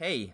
[0.00, 0.32] Hey,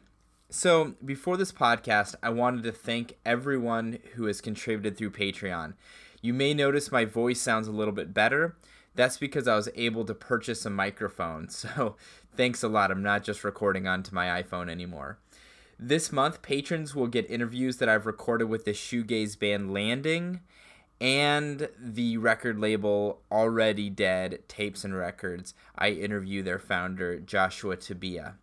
[0.51, 5.73] so before this podcast, I wanted to thank everyone who has contributed through Patreon.
[6.21, 8.57] You may notice my voice sounds a little bit better.
[8.95, 11.49] That's because I was able to purchase a microphone.
[11.51, 11.97] So
[12.37, 12.91] thanks a lot.
[12.91, 15.17] I'm not just recording onto my iPhone anymore.
[15.79, 20.41] This month, patrons will get interviews that I've recorded with the shoegaze band Landing
[21.01, 25.55] and the record label Already Dead Tapes and Records.
[25.75, 28.35] I interview their founder, Joshua Tabia.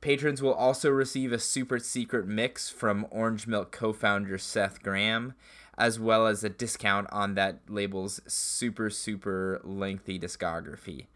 [0.00, 5.34] Patrons will also receive a super secret mix from Orange Milk co founder Seth Graham,
[5.76, 11.06] as well as a discount on that label's super, super lengthy discography.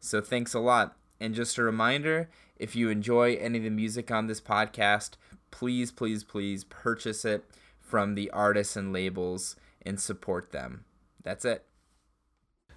[0.00, 0.96] So thanks a lot.
[1.20, 5.12] And just a reminder if you enjoy any of the music on this podcast,
[5.50, 7.44] please, please, please purchase it
[7.80, 10.84] from the artists and labels and support them.
[11.22, 11.64] That's it.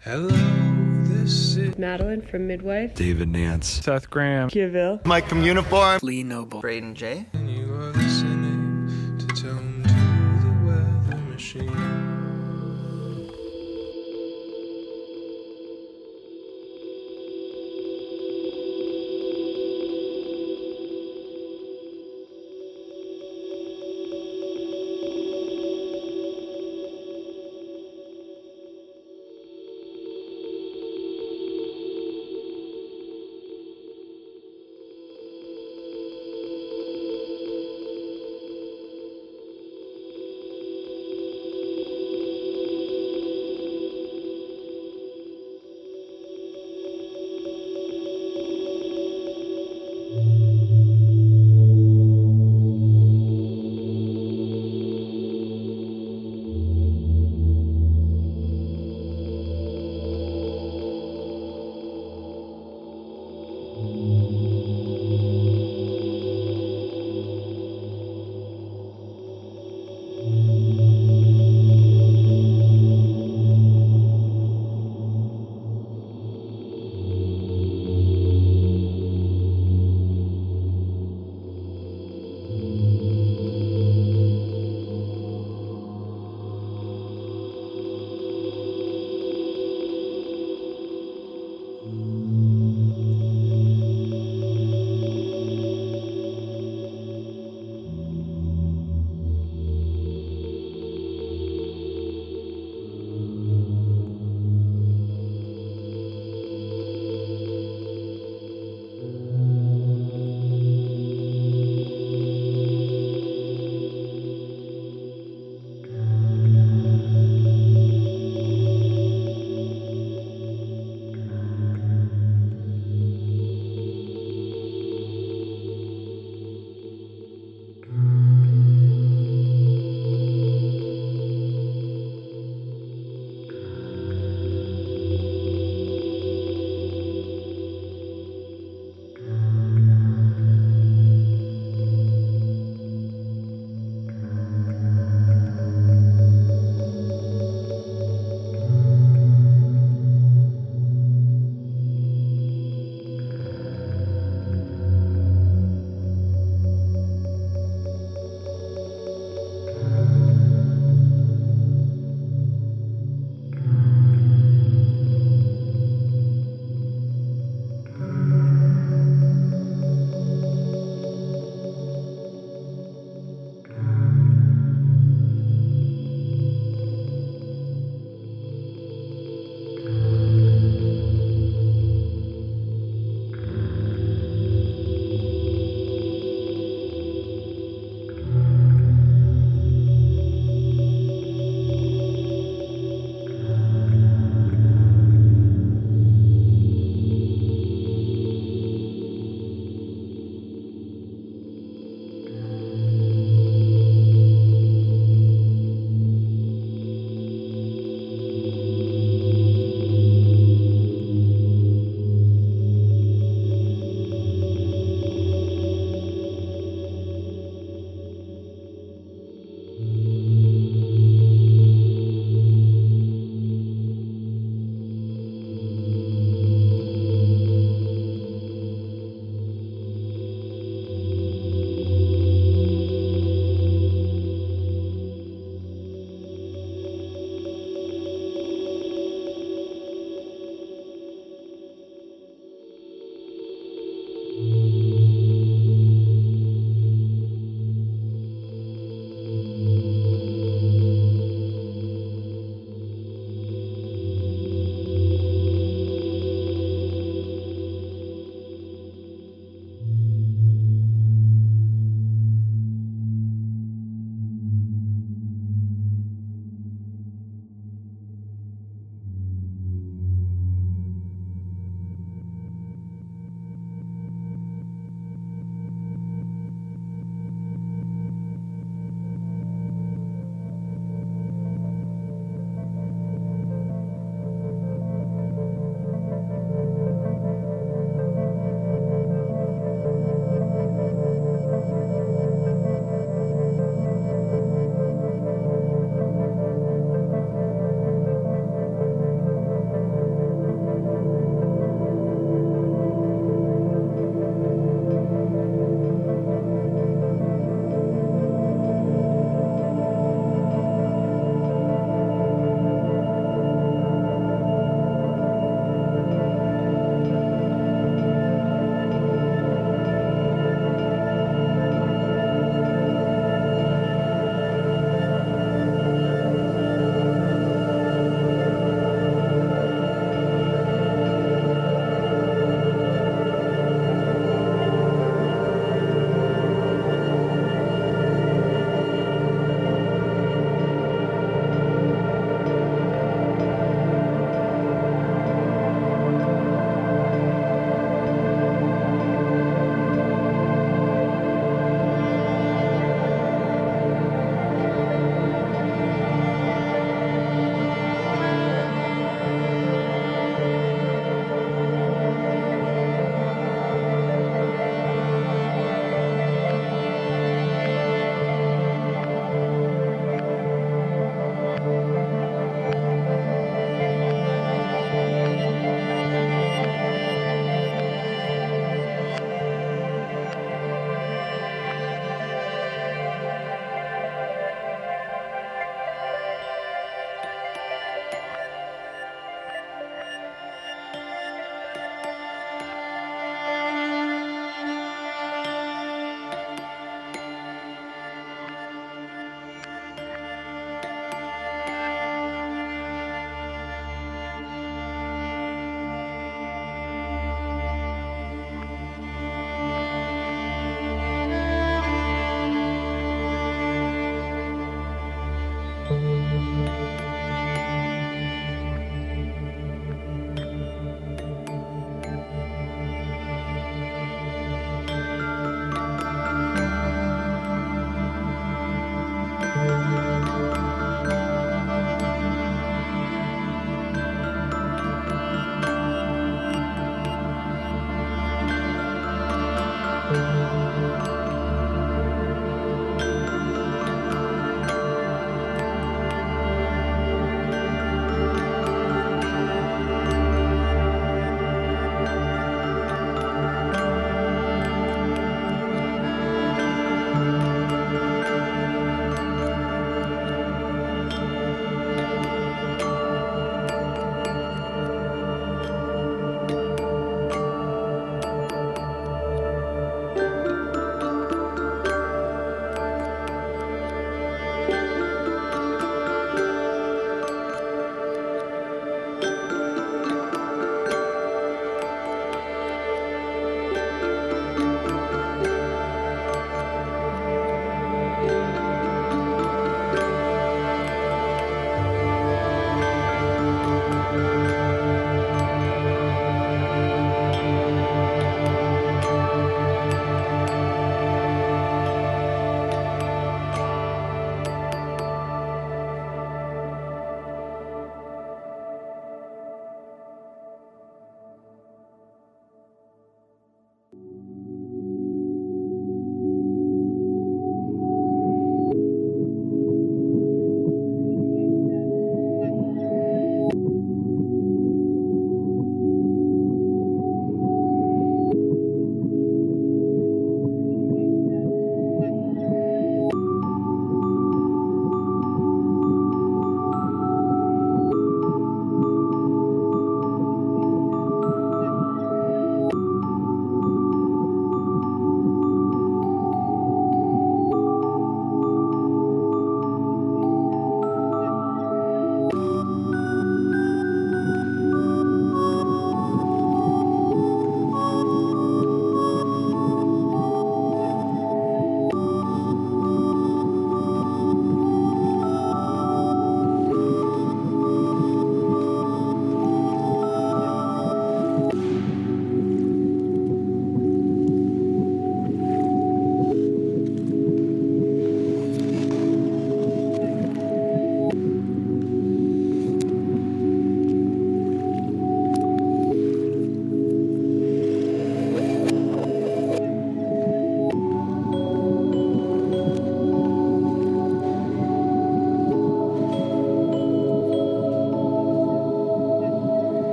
[0.00, 0.28] Hello,
[1.28, 2.94] this Madeline from Midwife.
[2.94, 3.68] David Nance.
[3.84, 4.48] Seth Graham.
[4.48, 5.04] Kiville.
[5.04, 6.00] Mike from Uniform.
[6.02, 6.60] Lee Noble.
[6.60, 7.26] Braden J.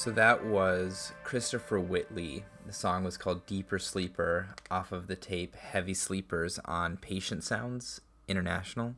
[0.00, 2.46] So that was Christopher Whitley.
[2.64, 8.00] The song was called Deeper Sleeper off of the tape Heavy Sleepers on Patient Sounds
[8.26, 8.94] International.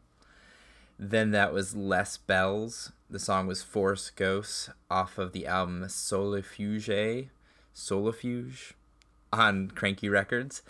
[1.00, 2.92] Then that was Less Bells.
[3.10, 7.30] The song was Force Ghosts off of the album Solifuge,
[7.74, 8.74] Solifuge
[9.32, 10.62] on Kranky Records.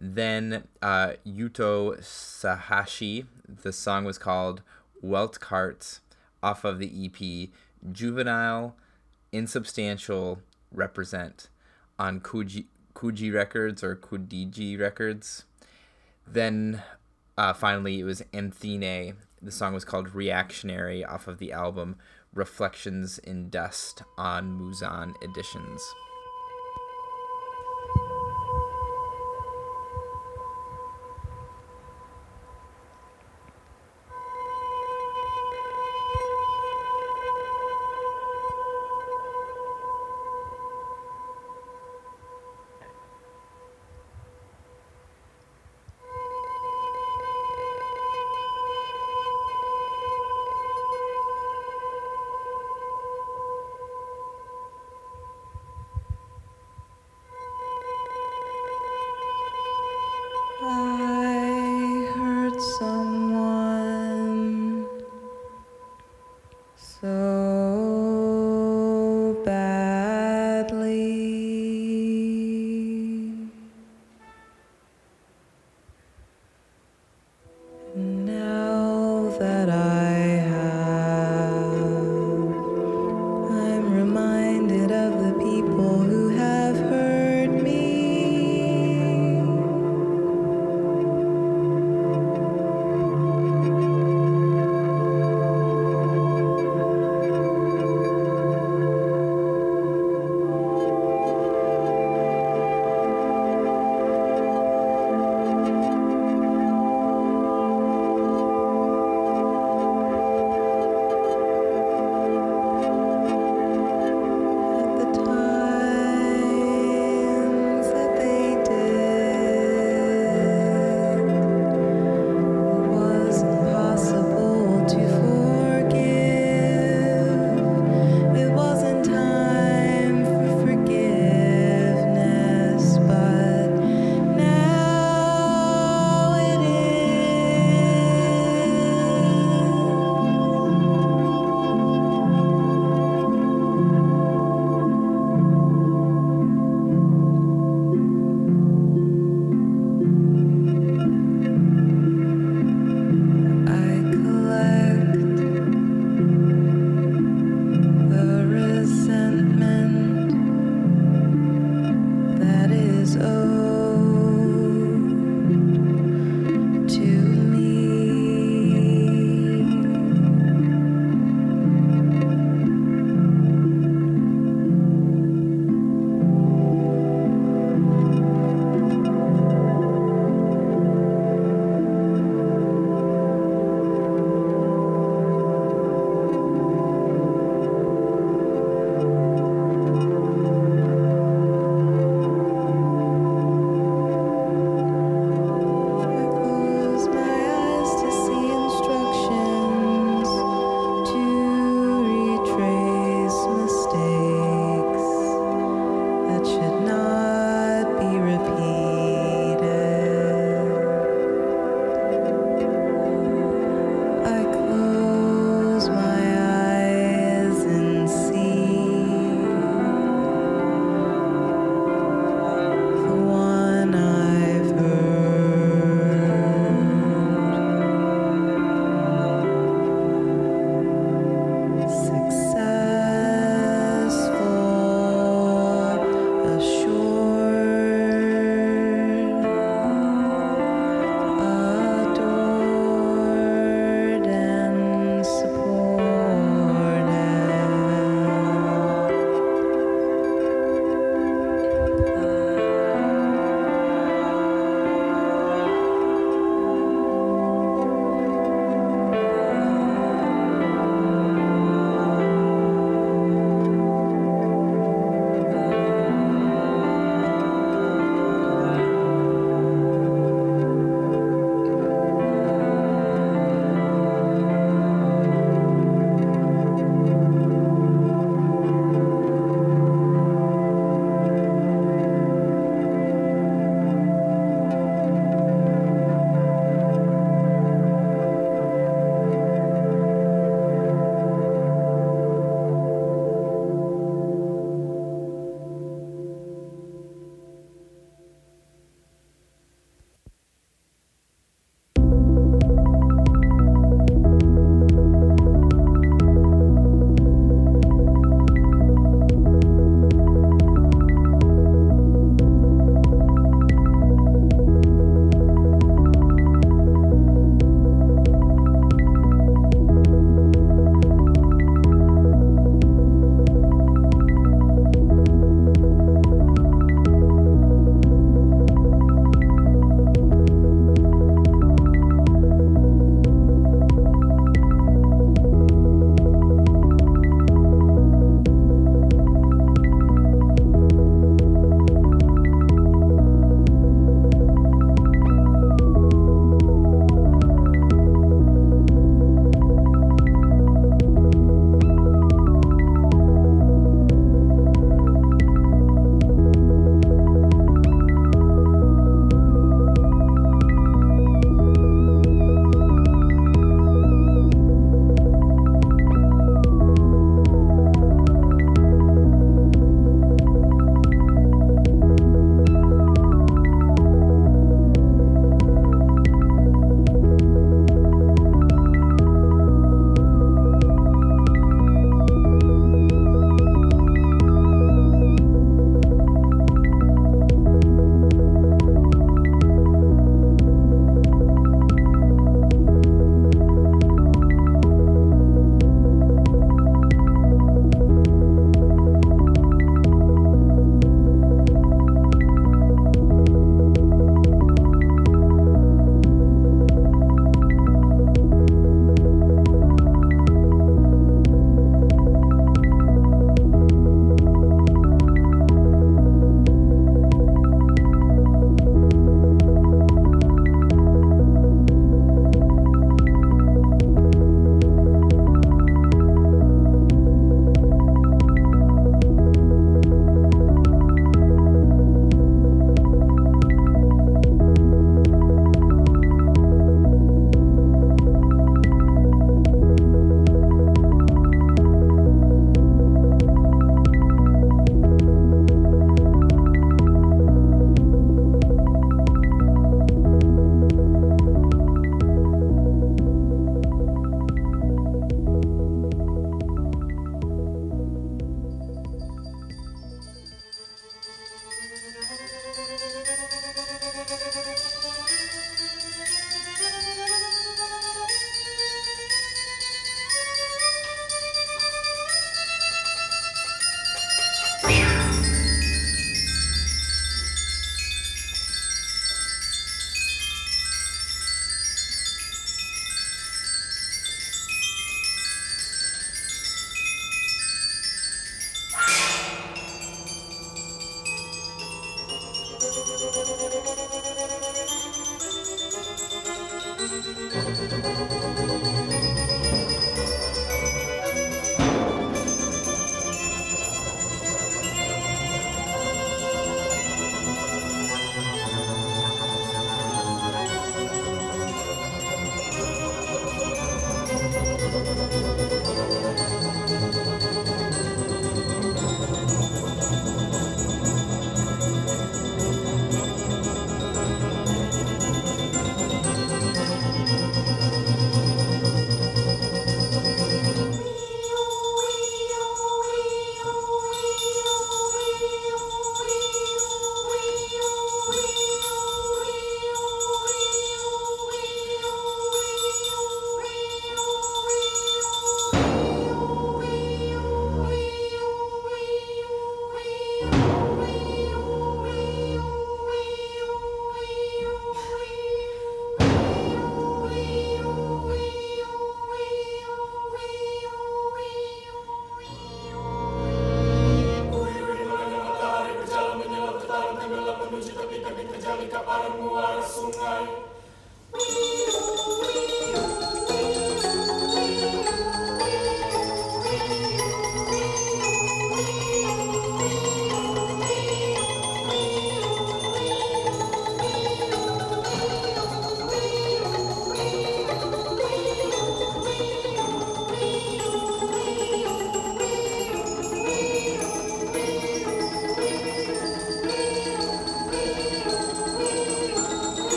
[0.00, 3.26] Then uh, Yuto Ohashi.
[3.48, 4.62] The song was called
[5.00, 6.02] Welt Carts
[6.40, 7.48] off of the EP
[7.92, 8.76] Juvenile
[9.32, 10.40] insubstantial
[10.70, 11.48] represent
[11.98, 15.44] on Kuji Kuji Records or Kudiji Records.
[16.26, 16.82] Then
[17.36, 19.14] uh, finally, it was Anthené.
[19.40, 21.96] The song was called Reactionary off of the album
[22.34, 25.82] Reflections in Dust on Muzan Editions.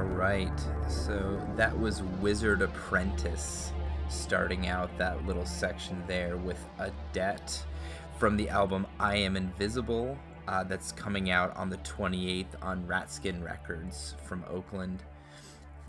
[0.00, 3.70] All right, so that was Wizard Apprentice
[4.08, 7.62] starting out that little section there with a debt
[8.18, 10.16] from the album I Am Invisible
[10.48, 15.02] uh, that's coming out on the 28th on Ratskin Records from Oakland.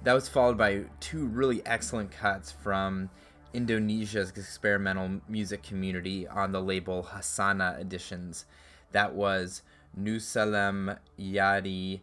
[0.03, 3.09] That was followed by two really excellent cuts from
[3.53, 8.45] Indonesia's experimental music community on the label Hasana Editions.
[8.91, 9.62] That was
[9.97, 12.01] Nursalim Yadi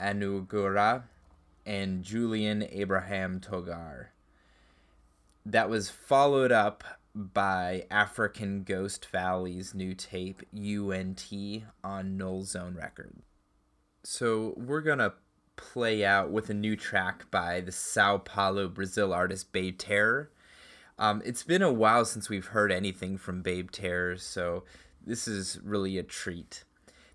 [0.00, 1.02] Anugerah
[1.66, 4.06] and Julian Abraham Togar.
[5.44, 6.84] That was followed up
[7.14, 11.26] by African Ghost Valley's new tape UNT
[11.82, 13.22] on Null Zone Records.
[14.02, 15.14] So we're gonna
[15.56, 20.30] play out with a new track by the Sao Paulo, Brazil artist Babe Terror.
[20.98, 24.64] Um, it's been a while since we've heard anything from Babe Terror, so
[25.04, 26.64] this is really a treat.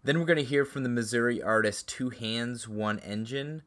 [0.04, 3.64] Then we're going to hear from the Missouri artist Two Hands, One Engine,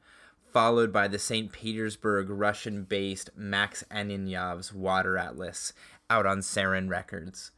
[0.52, 1.52] followed by the St.
[1.52, 5.72] Petersburg Russian based Max Ananyev's Water Atlas
[6.10, 7.50] out on Sarin Records.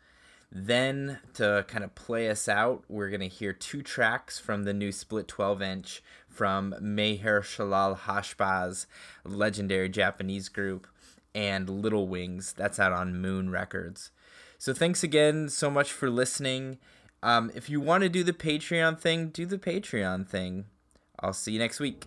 [0.53, 4.75] Then, to kind of play us out, we're going to hear two tracks from the
[4.75, 8.87] new split 12 inch from Meher Shalal Hashbaz,
[9.25, 10.89] legendary Japanese group,
[11.35, 12.53] and Little Wings.
[12.53, 14.11] That's out on Moon Records.
[14.59, 16.79] So, thanks again so much for listening.
[17.23, 20.65] Um, if you want to do the Patreon thing, do the Patreon thing.
[21.21, 22.07] I'll see you next week.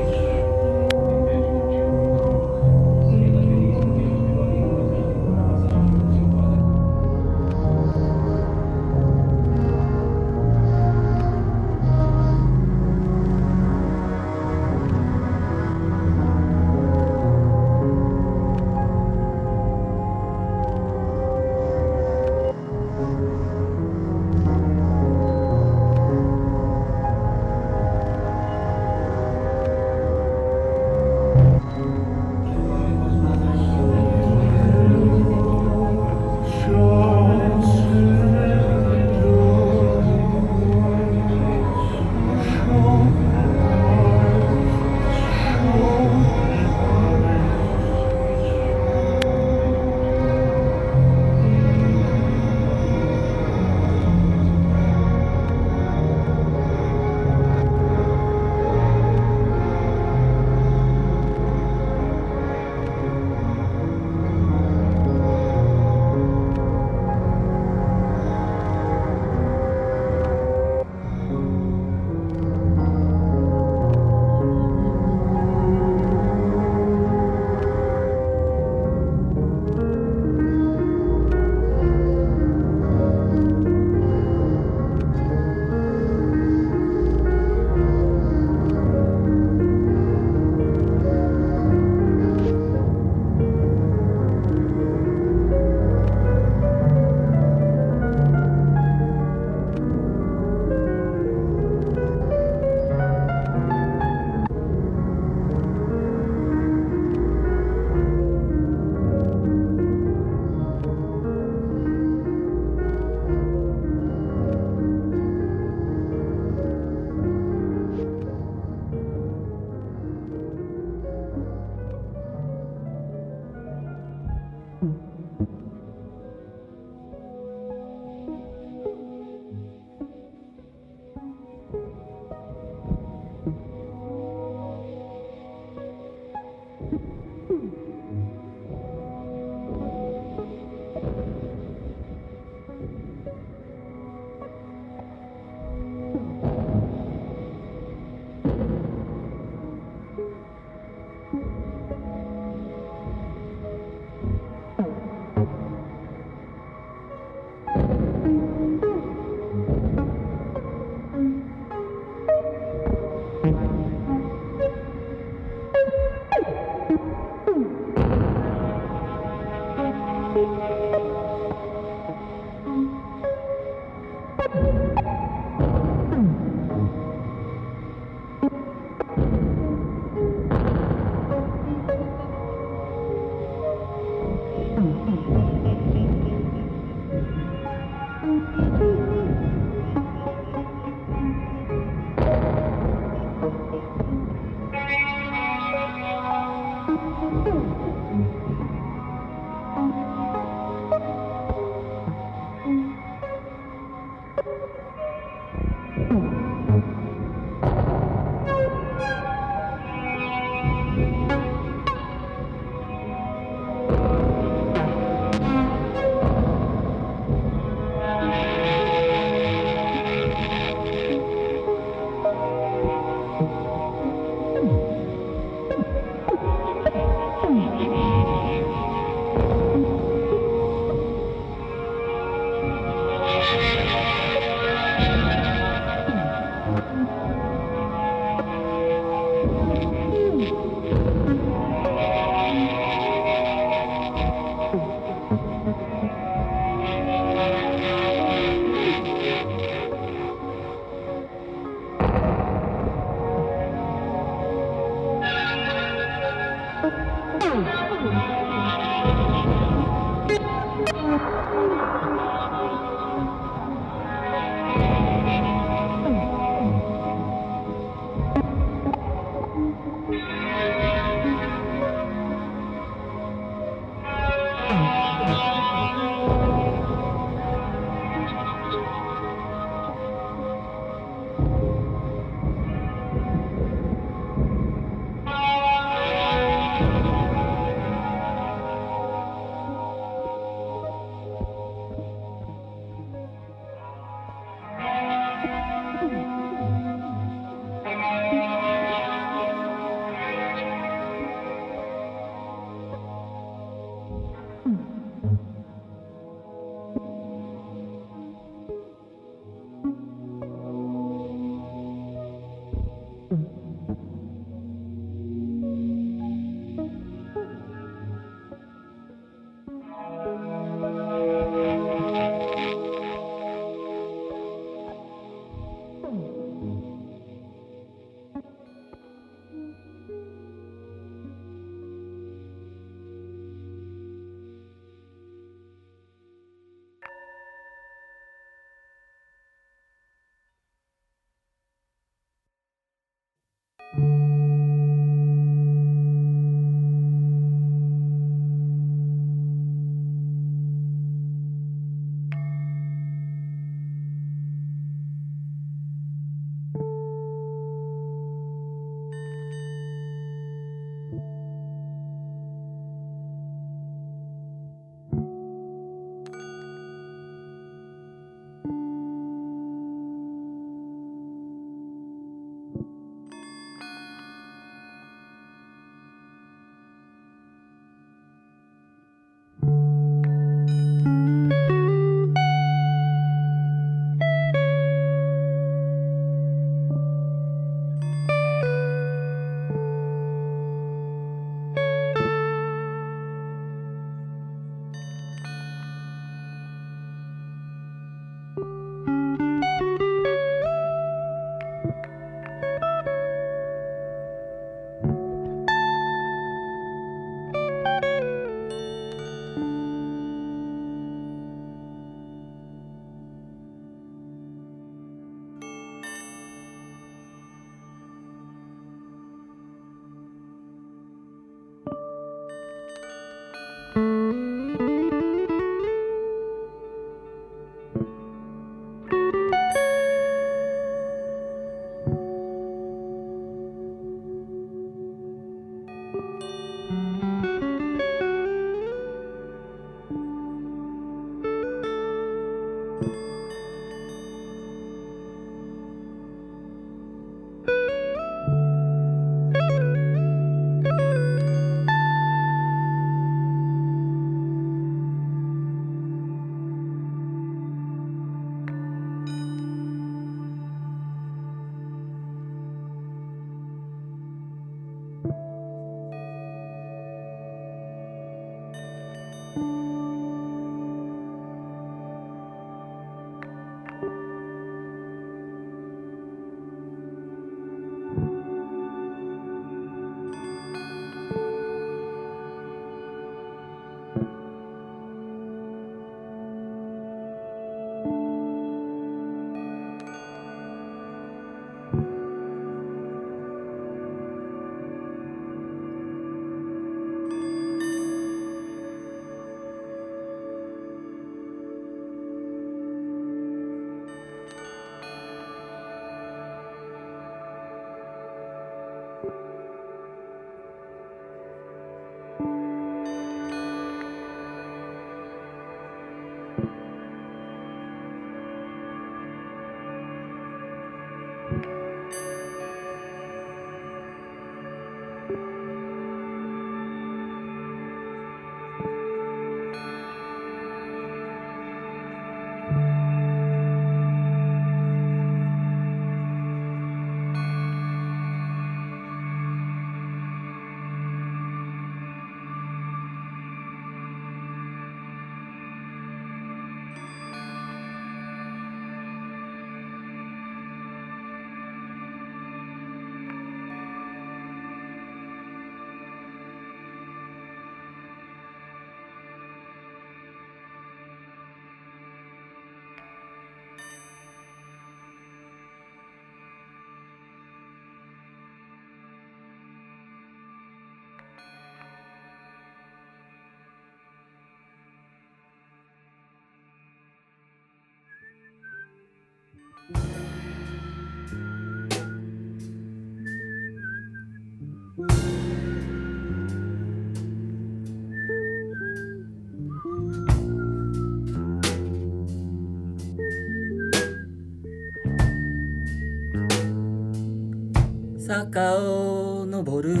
[598.26, 600.00] 坂を登る。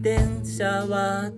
[0.00, 1.32] 電車は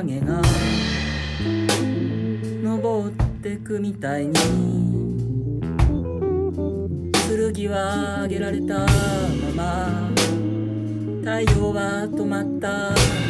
[0.00, 0.40] 影が
[2.62, 4.32] 登ってくみたいに。
[7.52, 8.86] 剣はあげられたま
[9.54, 10.10] ま。
[11.20, 13.29] 太陽は止まった。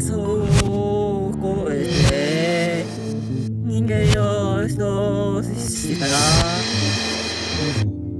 [0.00, 0.48] そう
[1.42, 2.84] 超えて
[3.64, 6.12] 人間を一つしたら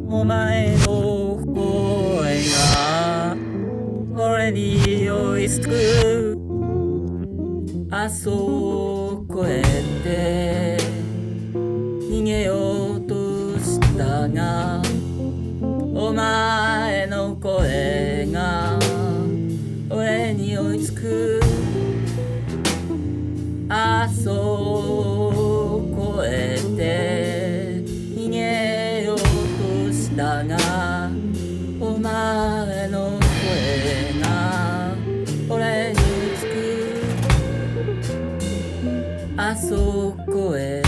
[0.08, 3.36] お前の声が
[4.14, 6.36] 俺に酔いつく。
[7.92, 8.30] 遊
[31.80, 34.94] お前の声が
[35.48, 36.50] 俺に追いつく。
[39.36, 40.82] あそこへ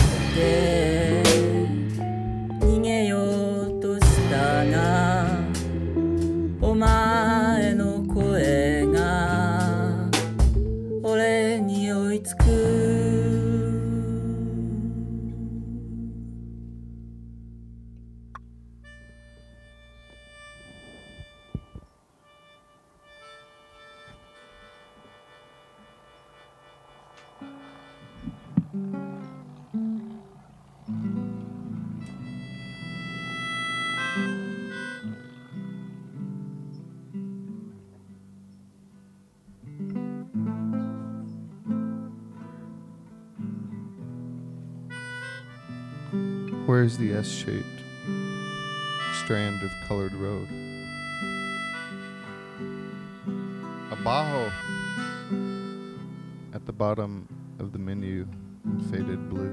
[56.95, 57.27] bottom
[57.57, 58.27] of the menu
[58.65, 59.51] in faded blue.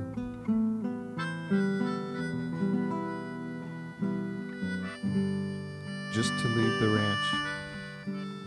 [6.12, 7.26] Just to leave the ranch,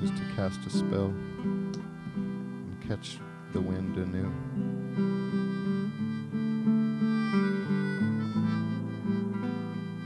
[0.04, 3.18] is to cast a spell and catch
[3.52, 4.30] the wind anew.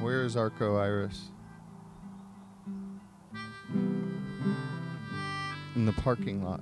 [0.01, 1.25] Where is Arco Iris?
[5.75, 6.61] In the parking lot.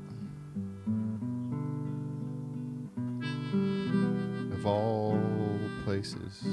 [4.65, 5.19] Of all
[5.83, 6.43] places.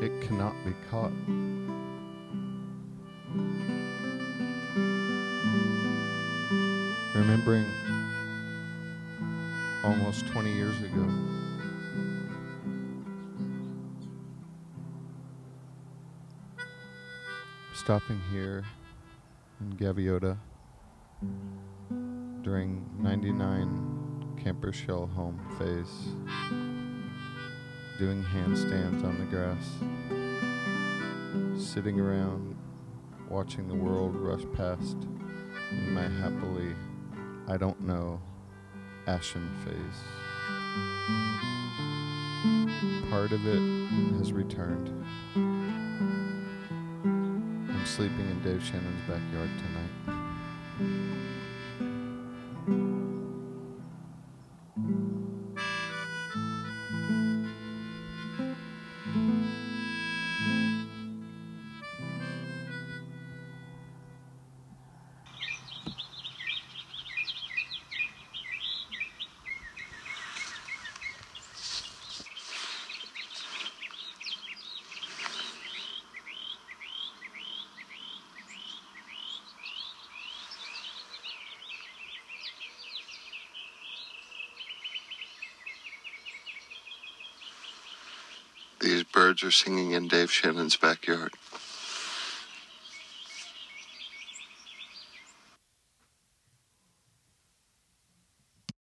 [0.00, 1.10] It cannot be caught.
[7.16, 7.66] Remembering
[9.82, 11.08] almost 20 years ago.
[17.74, 18.64] stopping here
[19.60, 20.36] in Gaviota
[22.42, 23.85] during 99
[24.46, 26.14] camper shell home phase.
[27.98, 29.66] doing handstands on the grass,
[31.60, 32.56] sitting around
[33.28, 34.98] watching the world rush past
[35.72, 36.76] in my happily,
[37.48, 38.20] I don't know,
[39.08, 39.98] ashen phase.
[43.10, 43.60] Part of it
[44.18, 44.92] has returned.
[47.74, 51.15] I'm sleeping in Dave Shannon's backyard tonight.
[89.46, 91.32] Are singing in Dave Shannon's backyard.